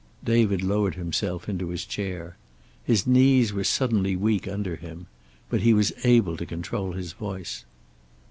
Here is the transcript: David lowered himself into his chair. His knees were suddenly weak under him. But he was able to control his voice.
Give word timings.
David 0.23 0.63
lowered 0.63 0.95
himself 0.95 1.47
into 1.47 1.67
his 1.69 1.85
chair. 1.85 2.35
His 2.83 3.05
knees 3.05 3.53
were 3.53 3.63
suddenly 3.63 4.15
weak 4.15 4.47
under 4.47 4.75
him. 4.75 5.05
But 5.47 5.61
he 5.61 5.75
was 5.75 5.93
able 6.03 6.35
to 6.37 6.45
control 6.47 6.93
his 6.93 7.13
voice. 7.13 7.65